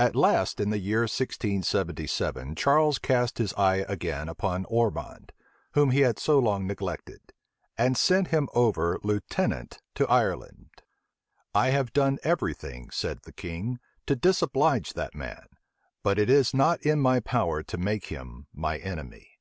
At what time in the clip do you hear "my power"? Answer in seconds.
16.98-17.62